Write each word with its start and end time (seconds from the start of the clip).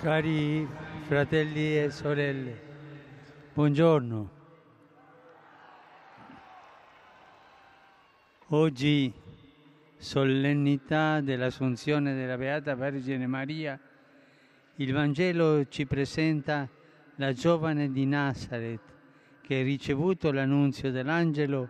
Cari 0.00 0.66
fratelli 1.02 1.76
e 1.76 1.90
sorelle, 1.90 2.58
buongiorno. 3.52 4.30
Oggi, 8.46 9.12
solennità 9.98 11.20
dell'Assunzione 11.20 12.14
della 12.14 12.38
Beata 12.38 12.74
Vergine 12.74 13.26
Maria, 13.26 13.78
il 14.76 14.90
Vangelo 14.90 15.68
ci 15.68 15.84
presenta 15.84 16.66
la 17.16 17.34
giovane 17.34 17.92
di 17.92 18.06
Nazareth 18.06 18.94
che, 19.42 19.60
ricevuto 19.60 20.32
l'annunzio 20.32 20.90
dell'angelo, 20.90 21.68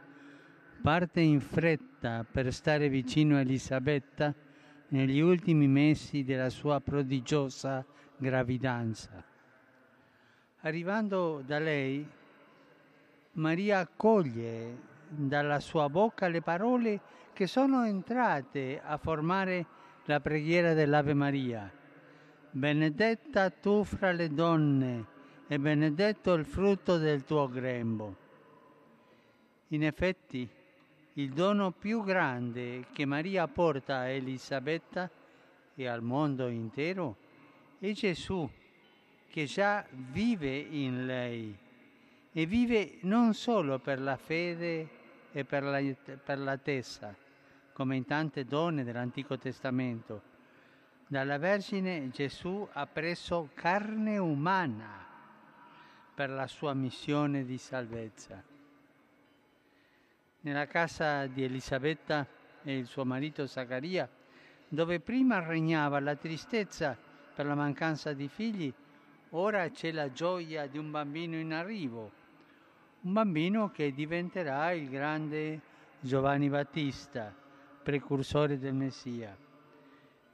parte 0.81 1.21
in 1.21 1.41
fretta 1.41 2.25
per 2.31 2.53
stare 2.53 2.89
vicino 2.89 3.35
a 3.35 3.41
Elisabetta 3.41 4.33
negli 4.91 5.19
ultimi 5.19 5.67
mesi 5.67 6.23
della 6.23 6.49
sua 6.49 6.79
prodigiosa 6.79 7.85
gravidanza. 8.21 9.25
Arrivando 10.60 11.42
da 11.45 11.59
lei, 11.59 12.06
Maria 13.33 13.79
accoglie 13.79 14.88
dalla 15.09 15.59
sua 15.59 15.88
bocca 15.88 16.29
le 16.29 16.43
parole 16.43 17.01
che 17.33 17.46
sono 17.46 17.87
entrate 17.87 18.79
a 18.84 18.98
formare 18.98 19.66
la 20.05 20.20
preghiera 20.20 20.74
dell'Ave 20.74 21.15
Maria. 21.15 21.73
Benedetta 22.51 23.48
tu 23.48 23.84
fra 23.84 24.12
le 24.12 24.29
donne 24.29 25.07
e 25.48 25.59
benedetto 25.59 26.34
il 26.34 26.45
frutto 26.45 26.98
del 26.98 27.24
tuo 27.24 27.48
grembo. 27.48 28.16
In 29.68 29.84
effetti, 29.84 30.46
il 31.15 31.32
dono 31.32 31.71
più 31.71 32.05
grande 32.05 32.87
che 32.93 33.07
Maria 33.07 33.48
porta 33.48 33.98
a 33.98 34.09
Elisabetta 34.09 35.10
e 35.74 35.87
al 35.87 36.02
mondo 36.02 36.48
intero 36.48 37.29
è 37.80 37.93
Gesù 37.93 38.48
che 39.29 39.45
già 39.47 39.87
vive 39.91 40.55
in 40.55 41.07
lei 41.07 41.57
e 42.32 42.46
vive 42.46 42.99
non 43.02 43.32
solo 43.32 43.79
per 43.79 44.01
la 44.01 44.16
fede 44.16 44.88
e 45.32 45.45
per 45.45 45.63
la, 45.63 45.80
per 46.23 46.38
la 46.38 46.59
testa, 46.59 47.15
come 47.73 47.96
in 47.96 48.04
tante 48.04 48.45
donne 48.45 48.85
dell'Antico 48.85 49.38
Testamento. 49.38 50.29
Dalla 51.07 51.38
Vergine 51.38 52.10
Gesù 52.10 52.69
ha 52.71 52.87
preso 52.87 53.51
carne 53.54 54.19
umana 54.19 55.07
per 56.15 56.29
la 56.29 56.47
sua 56.47 56.74
missione 56.74 57.45
di 57.45 57.57
salvezza. 57.57 58.43
Nella 60.43 60.66
casa 60.66 61.26
di 61.26 61.43
Elisabetta 61.43 62.26
e 62.63 62.76
il 62.76 62.87
suo 62.87 63.04
marito 63.04 63.47
Zaccaria, 63.47 64.09
dove 64.69 65.00
prima 65.00 65.41
regnava 65.41 65.99
la 65.99 66.15
tristezza 66.15 67.09
per 67.41 67.49
la 67.49 67.55
mancanza 67.55 68.12
di 68.12 68.28
figli, 68.28 68.71
ora 69.31 69.66
c'è 69.71 69.93
la 69.93 70.12
gioia 70.12 70.66
di 70.66 70.77
un 70.77 70.91
bambino 70.91 71.37
in 71.37 71.55
arrivo, 71.55 72.12
un 73.00 73.15
bambino 73.15 73.71
che 73.71 73.94
diventerà 73.94 74.72
il 74.72 74.91
grande 74.91 75.59
Giovanni 76.00 76.50
Battista, 76.50 77.34
precursore 77.82 78.59
del 78.59 78.75
Messia. 78.75 79.34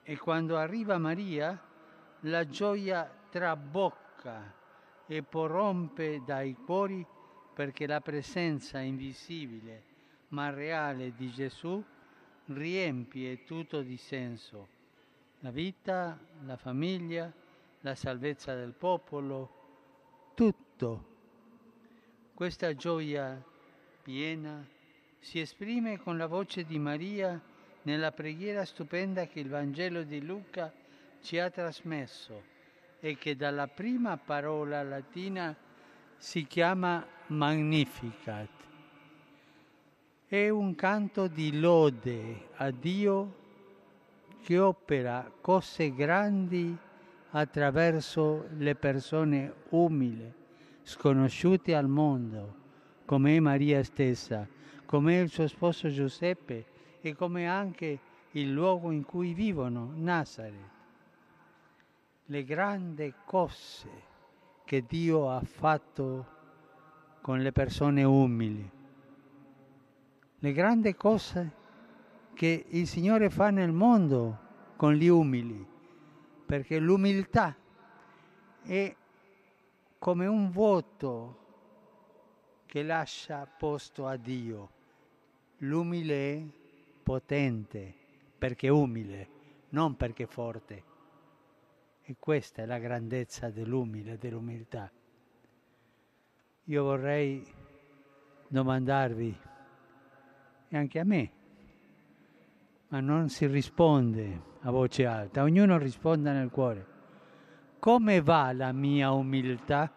E 0.03 0.19
quando 0.19 0.57
arriva 0.57 0.99
Maria, 0.99 1.57
la 2.23 2.45
gioia 2.49 3.09
trabocca 3.31 4.53
e 5.07 5.23
prorompe 5.23 6.23
dai 6.27 6.55
cuori 6.55 7.07
perché 7.55 7.87
la 7.87 8.01
presenza 8.01 8.81
invisibile 8.81 9.85
ma 10.31 10.51
reale 10.51 11.15
di 11.15 11.31
Gesù 11.31 11.81
riempie 12.47 13.45
tutto 13.45 13.83
di 13.83 13.97
senso 13.97 14.75
la 15.41 15.51
vita, 15.51 16.19
la 16.45 16.57
famiglia, 16.57 17.33
la 17.81 17.95
salvezza 17.95 18.55
del 18.55 18.73
popolo, 18.73 20.33
tutto. 20.35 21.15
Questa 22.35 22.75
gioia 22.75 23.43
piena 24.03 24.67
si 25.19 25.41
esprime 25.41 25.99
con 25.99 26.17
la 26.17 26.27
voce 26.27 26.65
di 26.65 26.79
Maria 26.79 27.41
nella 27.83 28.13
preghiera 28.13 28.65
stupenda 28.65 29.27
che 29.27 29.41
il 29.41 29.49
Vangelo 29.49 30.03
di 30.03 30.25
Luca 30.25 30.73
ci 31.21 31.39
ha 31.39 31.51
trasmesso 31.51 32.55
e 33.01 33.17
che 33.17 33.37
dalla 33.37 33.69
prima 33.69 34.17
parola 34.17 34.83
latina 34.83 35.57
si 36.17 36.47
chiama 36.47 37.07
Magnificat. 37.29 38.51
È 40.27 40.49
un 40.49 40.75
canto 40.75 41.29
di 41.29 41.59
lode 41.59 42.49
a 42.57 42.71
Dio 42.71 43.45
che 44.47 44.61
opera 44.61 45.29
cose 45.41 45.93
grandi 45.93 46.79
attraverso 47.31 48.47
le 48.59 48.77
persone 48.77 49.53
umili, 49.71 50.33
sconosciute 50.85 51.75
al 51.75 51.89
mondo, 51.89 52.55
come 53.07 53.41
Maria 53.41 53.83
stessa, 53.83 54.47
come 54.85 55.19
il 55.19 55.31
suo 55.31 55.49
sposo 55.49 55.89
Giuseppe 55.89 56.65
e 57.01 57.17
come 57.17 57.49
anche 57.49 57.99
il 58.31 58.53
luogo 58.53 58.93
in 58.93 59.05
cui 59.05 59.35
vivono, 59.35 59.91
Nazareth. 59.97 60.71
Le 62.27 62.45
grandi 62.45 63.13
cose 63.25 63.89
che 64.65 64.85
Dio 64.87 65.29
ha 65.29 65.41
fatto 65.41 66.27
con 67.21 67.41
le 67.41 67.51
persone 67.51 68.05
umili, 68.05 68.71
le 70.39 70.53
grandi 70.53 70.95
cose 70.95 71.65
che 72.37 72.67
il 72.69 72.87
Signore 72.87 73.31
fa 73.31 73.49
nel 73.49 73.73
mondo 73.73 74.39
con 74.77 74.93
gli 74.93 75.09
umili, 75.09 75.67
perché 76.45 76.79
l'umiltà 76.79 77.57
è 78.63 78.95
come 79.99 80.27
un 80.27 80.51
voto 80.51 81.45
che 82.67 82.83
lascia 82.83 83.47
posto 83.47 84.07
a 84.07 84.17
Dio. 84.17 84.71
L'umile 85.61 86.35
è 86.35 86.45
potente 87.03 87.95
perché 88.37 88.69
umile, 88.69 89.29
non 89.71 89.97
perché 89.97 90.27
forte. 90.27 90.85
E 92.03 92.17
questa 92.19 92.61
è 92.61 92.67
la 92.67 92.79
grandezza 92.79 93.49
dell'umile, 93.49 94.19
dell'umiltà. 94.19 94.93
Io 96.65 96.83
vorrei 96.83 97.43
domandarvi, 98.47 99.41
e 100.69 100.77
anche 100.77 100.99
a 100.99 101.05
me, 101.05 101.45
ma 102.89 103.01
non 103.01 103.29
si 103.29 103.47
risponde 103.47 104.55
a 104.61 104.71
voce 104.71 105.07
alta, 105.07 105.43
ognuno 105.43 105.79
risponda 105.79 106.33
nel 106.33 106.51
cuore. 106.51 106.95
Come 107.79 108.21
va 108.21 108.53
la 108.53 108.73
mia 108.73 109.11
umiltà? 109.11 109.93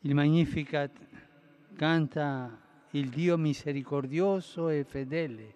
Il 0.00 0.14
Magnificat 0.14 0.92
canta 1.74 2.60
il 2.90 3.08
Dio 3.08 3.36
misericordioso 3.38 4.68
e 4.68 4.84
fedele 4.84 5.54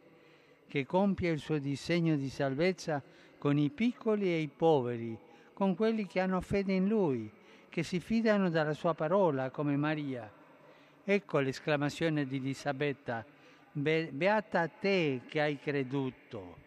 che 0.66 0.86
compie 0.86 1.30
il 1.30 1.38
suo 1.38 1.58
disegno 1.58 2.16
di 2.16 2.28
salvezza 2.28 3.02
con 3.38 3.56
i 3.58 3.70
piccoli 3.70 4.26
e 4.26 4.40
i 4.40 4.48
poveri, 4.48 5.18
con 5.52 5.74
quelli 5.74 6.06
che 6.06 6.20
hanno 6.20 6.40
fede 6.40 6.72
in 6.72 6.88
Lui, 6.88 7.30
che 7.68 7.82
si 7.82 8.00
fidano 8.00 8.50
della 8.50 8.74
sua 8.74 8.94
parola 8.94 9.50
come 9.50 9.76
Maria 9.76 10.30
Ecco 11.10 11.38
l'esclamazione 11.38 12.26
di 12.26 12.36
Elisabetta, 12.36 13.24
beata 13.72 14.68
te 14.68 15.22
che 15.26 15.40
hai 15.40 15.58
creduto. 15.58 16.58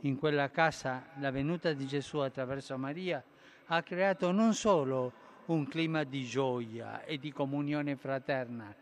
In 0.00 0.18
quella 0.18 0.50
casa 0.50 1.10
la 1.20 1.30
venuta 1.30 1.72
di 1.72 1.86
Gesù 1.86 2.18
attraverso 2.18 2.76
Maria 2.76 3.22
ha 3.66 3.80
creato 3.84 4.32
non 4.32 4.54
solo 4.54 5.12
un 5.46 5.68
clima 5.68 6.02
di 6.02 6.24
gioia 6.24 7.04
e 7.04 7.18
di 7.18 7.30
comunione 7.30 7.94
fraterna, 7.94 8.74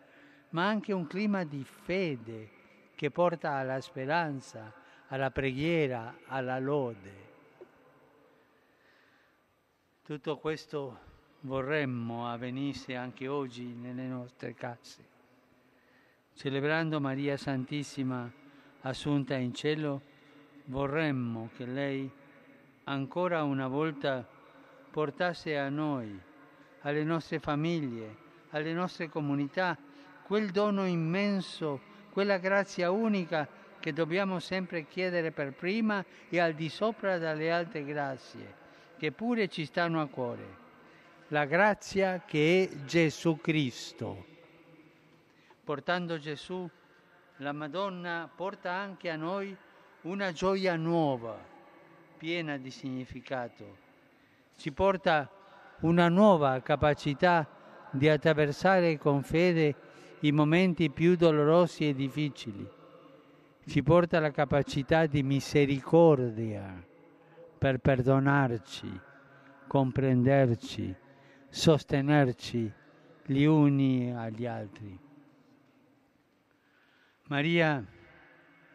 ma 0.48 0.66
anche 0.66 0.94
un 0.94 1.06
clima 1.06 1.44
di 1.44 1.62
fede 1.62 2.48
che 2.94 3.10
porta 3.10 3.56
alla 3.56 3.82
speranza, 3.82 4.72
alla 5.08 5.30
preghiera, 5.30 6.20
alla 6.28 6.58
lode. 6.58 7.12
Tutto 10.02 10.38
questo 10.38 11.05
vorremmo 11.46 12.28
avvenisse 12.28 12.96
anche 12.96 13.28
oggi 13.28 13.64
nelle 13.66 14.06
nostre 14.06 14.52
case. 14.54 15.14
Celebrando 16.34 17.00
Maria 17.00 17.36
Santissima 17.36 18.30
assunta 18.80 19.36
in 19.36 19.54
cielo, 19.54 20.02
vorremmo 20.64 21.50
che 21.56 21.64
lei 21.64 22.10
ancora 22.84 23.44
una 23.44 23.68
volta 23.68 24.26
portasse 24.90 25.56
a 25.56 25.68
noi, 25.68 26.20
alle 26.80 27.04
nostre 27.04 27.38
famiglie, 27.38 28.24
alle 28.50 28.72
nostre 28.72 29.08
comunità, 29.08 29.78
quel 30.24 30.50
dono 30.50 30.84
immenso, 30.84 31.80
quella 32.10 32.38
grazia 32.38 32.90
unica 32.90 33.48
che 33.78 33.92
dobbiamo 33.92 34.40
sempre 34.40 34.86
chiedere 34.86 35.30
per 35.30 35.52
prima 35.52 36.04
e 36.28 36.40
al 36.40 36.54
di 36.54 36.68
sopra 36.68 37.18
dalle 37.18 37.52
altre 37.52 37.84
grazie, 37.84 38.54
che 38.98 39.12
pure 39.12 39.48
ci 39.48 39.64
stanno 39.64 40.00
a 40.00 40.06
cuore 40.06 40.64
la 41.30 41.44
grazia 41.44 42.22
che 42.24 42.68
è 42.70 42.84
Gesù 42.84 43.38
Cristo. 43.40 44.24
Portando 45.64 46.18
Gesù, 46.18 46.68
la 47.38 47.50
Madonna 47.50 48.30
porta 48.32 48.70
anche 48.70 49.10
a 49.10 49.16
noi 49.16 49.56
una 50.02 50.30
gioia 50.30 50.76
nuova, 50.76 51.36
piena 52.16 52.56
di 52.58 52.70
significato. 52.70 53.84
Ci 54.56 54.70
porta 54.70 55.28
una 55.80 56.08
nuova 56.08 56.60
capacità 56.62 57.46
di 57.90 58.08
attraversare 58.08 58.96
con 58.96 59.24
fede 59.24 59.74
i 60.20 60.30
momenti 60.30 60.90
più 60.90 61.16
dolorosi 61.16 61.88
e 61.88 61.94
difficili. 61.94 62.66
Ci 63.66 63.82
porta 63.82 64.20
la 64.20 64.30
capacità 64.30 65.06
di 65.06 65.24
misericordia 65.24 66.80
per 67.58 67.78
perdonarci, 67.78 69.00
comprenderci, 69.66 71.04
sostenerci 71.56 72.70
gli 73.24 73.44
uni 73.44 74.14
agli 74.14 74.44
altri. 74.44 74.96
Maria 77.28 77.82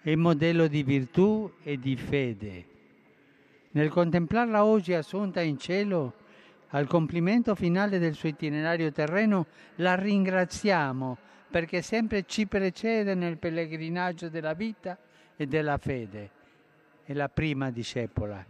è 0.02 0.16
modello 0.16 0.66
di 0.66 0.82
virtù 0.82 1.54
e 1.62 1.78
di 1.78 1.96
fede. 1.96 2.66
Nel 3.74 3.90
contemplarla 3.90 4.66
oggi 4.66 4.96
assunta 4.96 5.42
in 5.42 5.60
cielo, 5.60 6.16
al 6.70 6.88
compimento 6.88 7.54
finale 7.54 8.00
del 8.00 8.16
suo 8.16 8.30
itinerario 8.30 8.92
terreno, 8.92 9.46
la 9.76 9.94
ringraziamo 9.94 11.18
perché 11.52 11.84
sempre 11.84 12.24
ci 12.26 12.48
precede 12.48 13.14
nel 13.14 13.38
pellegrinaggio 13.38 14.28
della 14.28 14.54
vita 14.54 14.98
e 15.36 15.46
della 15.46 15.78
fede. 15.78 16.32
È 17.04 17.14
la 17.14 17.30
prima 17.30 17.70
discepola. 17.70 18.44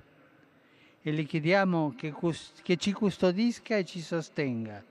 E 1.01 1.11
le 1.11 1.23
chiediamo 1.23 1.93
che, 1.97 2.13
che 2.61 2.77
ci 2.77 2.91
custodisca 2.91 3.77
e 3.77 3.85
ci 3.85 4.01
sostenga, 4.01 4.83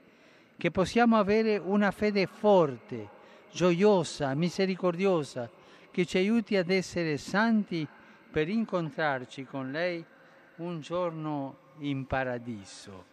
che 0.56 0.70
possiamo 0.70 1.16
avere 1.16 1.56
una 1.56 1.90
fede 1.90 2.26
forte, 2.26 3.08
gioiosa, 3.52 4.34
misericordiosa, 4.34 5.48
che 5.90 6.04
ci 6.04 6.18
aiuti 6.18 6.56
ad 6.56 6.70
essere 6.70 7.16
santi 7.16 7.86
per 8.30 8.48
incontrarci 8.48 9.44
con 9.44 9.70
lei 9.70 10.04
un 10.56 10.80
giorno 10.80 11.56
in 11.78 12.06
paradiso. 12.06 13.04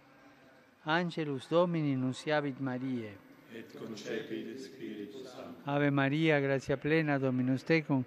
Angelus 0.84 1.48
Domini 1.50 1.96
nunciavit 1.96 2.60
Mariae. 2.60 3.18
Et 3.54 3.78
concepit 3.78 4.58
Spiritus 4.58 5.28
Sancto. 5.32 5.70
Ave 5.70 5.90
Maria, 5.90 6.40
grazia 6.40 6.78
plena, 6.78 7.18
Dominus 7.18 7.64
tecum, 7.64 8.04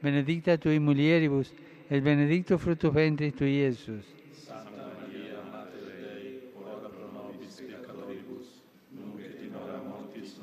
benedicta 0.00 0.56
tui 0.56 0.78
mulieribus, 0.78 1.52
et 1.88 2.00
benedictus 2.02 2.60
fructus 2.60 2.92
ventris 2.92 3.34
tui, 3.34 3.56
Iesus. 3.56 4.04
Santa 4.30 4.70
Maria, 4.70 5.42
Mater 5.50 5.82
Dei, 5.82 6.52
ora 6.54 6.88
pro 6.88 7.10
nobis 7.10 7.60
peccatoribus, 7.60 8.62
nunc 8.90 9.18
et 9.20 9.40
in 9.42 9.54
hora 9.54 9.82
mortis 9.82 10.38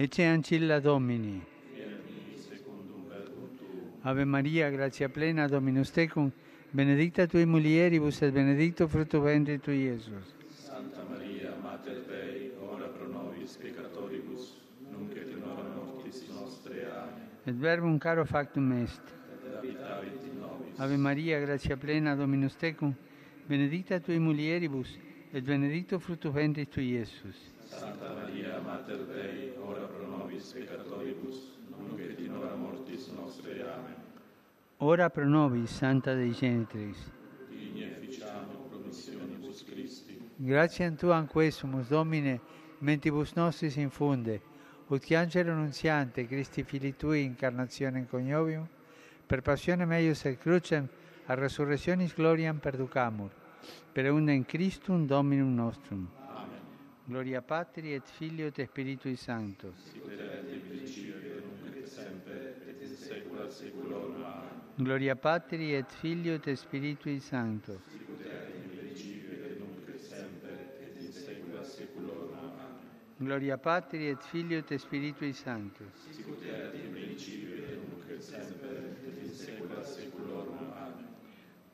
Ecce 0.00 0.24
ancilla 0.26 0.78
Domini. 0.78 1.44
Ave 4.02 4.24
Maria, 4.24 4.70
grazia 4.70 5.08
plena, 5.08 5.48
Dominus 5.48 5.90
tecum, 5.90 6.30
benedicta 6.70 7.26
tui 7.26 7.44
mulieribus, 7.44 8.22
et 8.22 8.30
benedictus 8.32 8.88
fructus 8.88 9.20
ventris 9.20 9.60
tui, 9.60 9.88
Iesus. 9.88 10.36
Santa 10.54 11.02
Maria, 11.10 11.52
Mater 11.60 12.04
Dei, 12.06 12.52
ora 12.60 12.86
pro 12.86 13.08
nobis 13.08 13.56
peccatoribus, 13.56 14.62
nunc 14.92 15.16
et 15.16 15.32
in 15.32 15.42
hora 15.42 15.66
mortis 15.74 16.28
nostre. 16.28 16.86
Amen. 16.92 17.28
Et 17.46 17.56
verbum 17.58 17.98
caro 17.98 18.24
factum 18.24 18.70
est. 18.80 19.02
Ave 20.76 20.96
Maria, 20.96 21.40
grazia 21.40 21.76
plena, 21.76 22.14
Dominus 22.14 22.54
tecum, 22.54 22.94
benedicta 23.48 23.98
tui 23.98 24.20
mulieribus, 24.20 24.96
et 25.32 25.42
benedictus 25.42 26.00
fructus 26.00 26.32
ventris 26.32 26.68
tui, 26.68 26.92
Iesus. 26.92 27.56
Santa 27.68 28.14
Maria, 28.14 28.60
Mater 28.64 29.04
Dei, 29.04 29.52
ora 29.62 29.77
nobis 30.38 30.52
peccatoribus, 30.52 31.58
nunc 31.70 32.00
et 32.00 32.18
in 32.20 32.32
hora 32.32 32.54
mortis 32.54 33.08
nostre. 33.08 33.60
Amen. 33.62 33.96
Ora 34.78 35.10
pro 35.10 35.24
nobis, 35.24 35.70
Santa 35.70 36.14
Dei 36.14 36.32
Genitrix. 36.32 36.96
Digne 37.48 37.96
ficiamo 38.00 38.68
promissionibus 38.70 39.64
Christi. 39.64 40.30
Gratiam 40.36 40.94
Tuam 40.94 41.26
quesumus, 41.26 41.88
Domine, 41.88 42.40
mentibus 42.78 43.32
nostris 43.34 43.76
infunde, 43.76 44.40
ut 44.86 45.10
angelo 45.10 45.54
nunziante, 45.54 46.28
Christi 46.28 46.62
Fili 46.62 46.94
Tui, 46.94 47.24
incarnazione 47.24 48.06
coniovium, 48.06 48.68
per 49.26 49.42
passione 49.42 49.86
meius 49.86 50.24
et 50.24 50.38
crucem, 50.38 50.88
a 51.26 51.34
resurrectionis 51.34 52.14
gloriam 52.14 52.60
perducamur, 52.60 53.30
per 53.92 54.06
eundem 54.06 54.44
Christum 54.44 55.06
Dominum 55.06 55.52
nostrum. 55.54 56.08
Gloria 57.08 57.40
Patri 57.40 57.94
et 57.94 58.06
Filio 58.06 58.48
et 58.48 58.66
Spiritui 58.66 59.16
Sancto. 59.16 59.72
Gloria 64.74 65.16
Patri 65.16 65.72
et 65.72 65.90
Filio 65.90 66.34
et 66.34 66.54
Spiritui 66.54 67.18
Sancto. 67.18 67.80
Gloria 73.16 73.56
Patri 73.56 74.08
et 74.08 74.22
Filio 74.22 74.58
et 74.58 74.76
Spiritui 74.76 75.32
Sancto. 75.32 75.84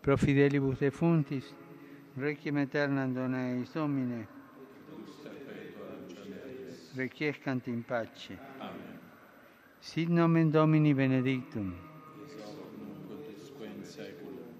Pro 0.00 0.16
fidelibus 0.16 0.78
defuntis, 0.78 1.52
requiem 2.14 2.56
aeternam 2.58 3.12
dona 3.12 3.48
eis 3.50 3.72
Domine, 3.72 4.33
requiescant 6.96 7.66
in 7.66 7.82
pace. 7.82 8.36
Amen. 8.60 8.98
Sit 9.80 10.08
nomen 10.08 10.50
Domini 10.50 10.94
benedictum, 10.94 11.74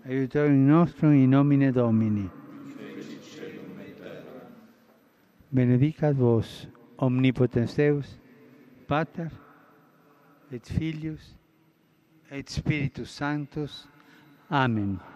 aiutorium 0.06 0.66
nostrum 0.66 1.12
in 1.12 1.30
nomine 1.30 1.72
Domini. 1.72 2.30
Benedicat 5.50 6.16
vos, 6.16 6.66
omnipotens 6.98 7.74
Deus, 7.76 8.18
Pater, 8.88 9.30
et 10.50 10.66
Filius, 10.66 11.36
et 12.30 12.48
Spiritus 12.50 13.10
Sanctus. 13.10 13.86
Amen. 14.50 15.13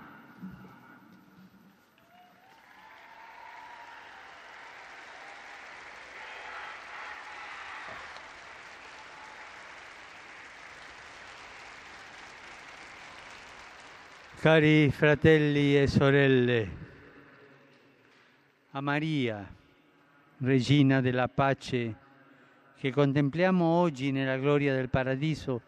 Cari 14.40 14.88
fratelli 14.92 15.76
e 15.76 15.88
sorelle, 15.88 16.70
a 18.70 18.80
Maria, 18.80 19.52
Regina 20.38 21.00
della 21.00 21.26
pace, 21.26 21.96
che 22.76 22.92
contempliamo 22.92 23.64
oggi 23.64 24.12
nella 24.12 24.36
gloria 24.36 24.72
del 24.76 24.90
paradiso, 24.90 25.60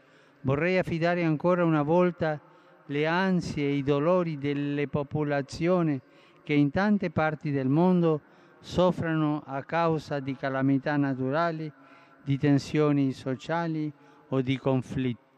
vorrei 0.43 0.79
affidare 0.79 1.25
ancora 1.25 1.65
una 1.65 1.83
volta 1.83 2.41
le 2.87 3.07
ansie 3.09 3.67
e 3.67 3.75
i 3.75 3.83
dolori 3.83 4.39
delle 4.39 4.87
popolazioni 4.87 6.01
che 6.45 6.55
in 6.55 6.71
tante 6.71 7.11
parti 7.11 7.51
del 7.51 7.69
mondo 7.69 8.21
soffrono 8.61 9.43
a 9.47 9.65
causa 9.65 10.21
di 10.21 10.37
calamità 10.37 10.97
naturali, 10.97 11.71
di 12.23 12.39
tensioni 12.39 13.11
sociali 13.11 13.93
o 14.29 14.41
di 14.41 14.57
conflitti. 14.57 15.30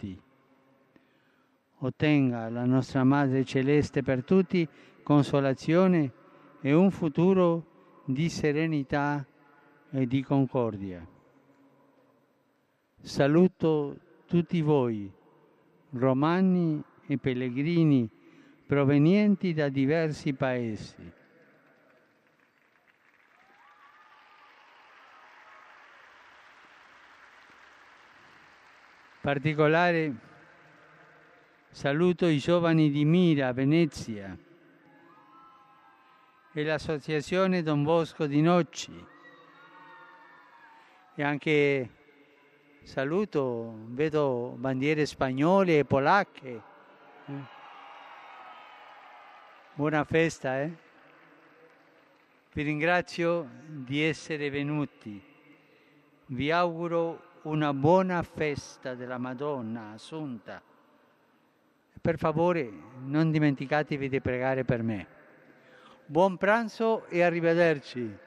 Ottenga 1.85 2.49
la 2.49 2.65
nostra 2.65 3.03
Madre 3.03 3.45
Celeste 3.45 4.05
per 4.05 4.23
tutti 4.23 4.69
consolazione 5.03 6.13
e 6.61 6.73
un 6.73 6.93
futuro 6.93 8.03
di 8.05 8.29
serenità 8.29 9.27
e 9.91 10.07
di 10.07 10.23
concordia. 10.23 11.05
Saluto 13.01 13.99
tutti 14.27 14.61
voi, 14.61 15.11
romani 15.91 16.81
e 17.05 17.19
pellegrini 17.19 18.09
provenienti 18.65 19.53
da 19.53 19.69
diversi 19.69 20.35
paesi. 20.35 21.13
Particolare 29.21 30.31
saluto 31.73 32.27
i 32.27 32.37
giovani 32.37 32.91
di 32.91 33.03
Mira, 33.07 33.51
Venezia, 33.55 34.37
e 36.53 36.65
l'associazione 36.65 37.63
Don 37.63 37.83
Bosco 37.83 38.27
di 38.27 38.43
Nocci. 38.43 39.07
E 41.15 41.23
anche 41.23 41.91
saluto, 42.83 43.75
vedo 43.87 44.55
bandiere 44.59 45.07
spagnole 45.07 45.79
e 45.79 45.85
polacche. 45.87 46.63
Buona 49.73 50.05
festa, 50.05 50.61
eh? 50.61 50.77
Vi 52.53 52.63
ringrazio 52.63 53.49
di 53.67 54.03
essere 54.03 54.51
venuti. 54.51 55.21
Vi 56.27 56.51
auguro 56.51 57.31
una 57.45 57.73
buona 57.73 58.23
festa 58.23 58.95
della 58.95 59.17
Madonna 59.17 59.93
Assunta. 59.93 60.72
Per 62.03 62.19
favore 62.19 62.69
non 63.05 63.31
dimenticatevi 63.31 64.09
di 64.09 64.21
pregare 64.21 64.65
per 64.65 64.83
me. 64.83 65.07
Buon 66.05 66.37
pranzo 66.37 67.07
e 67.07 67.23
arrivederci. 67.23 68.19